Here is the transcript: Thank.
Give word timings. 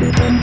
Thank. 0.00 0.39